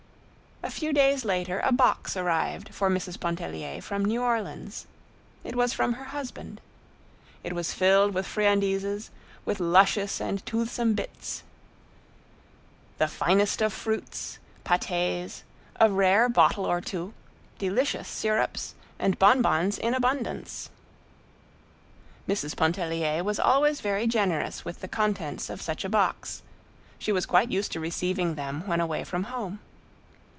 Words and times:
A 0.63 0.69
few 0.73 0.93
days 0.93 1.25
later 1.25 1.59
a 1.63 1.71
box 1.71 2.15
arrived 2.15 2.69
for 2.73 2.87
Mrs. 2.87 3.19
Pontellier 3.19 3.81
from 3.81 4.05
New 4.05 4.21
Orleans. 4.21 4.85
It 5.43 5.55
was 5.55 5.73
from 5.73 5.93
her 5.93 6.03
husband. 6.05 6.61
It 7.43 7.53
was 7.53 7.73
filled 7.73 8.13
with 8.13 8.27
friandises, 8.27 9.09
with 9.43 9.59
luscious 9.59 10.21
and 10.21 10.45
toothsome 10.45 10.93
bits—the 10.93 11.43
finest 13.07 13.63
of 13.63 13.73
fruits, 13.73 14.37
patés, 14.63 15.41
a 15.77 15.89
rare 15.89 16.29
bottle 16.29 16.65
or 16.67 16.79
two, 16.79 17.15
delicious 17.57 18.07
syrups, 18.07 18.75
and 18.99 19.17
bonbons 19.17 19.79
in 19.79 19.95
abundance. 19.95 20.69
Mrs. 22.29 22.55
Pontellier 22.55 23.23
was 23.23 23.39
always 23.39 23.81
very 23.81 24.05
generous 24.05 24.63
with 24.63 24.81
the 24.81 24.87
contents 24.87 25.49
of 25.49 25.59
such 25.59 25.83
a 25.83 25.89
box; 25.89 26.43
she 26.99 27.11
was 27.11 27.25
quite 27.25 27.49
used 27.49 27.71
to 27.71 27.79
receiving 27.79 28.35
them 28.35 28.61
when 28.67 28.79
away 28.79 29.03
from 29.03 29.23
home. 29.25 29.59